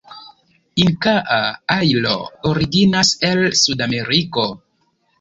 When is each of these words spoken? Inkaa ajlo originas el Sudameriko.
Inkaa 0.85 1.43
ajlo 1.77 2.15
originas 2.55 3.15
el 3.31 3.47
Sudameriko. 3.63 4.53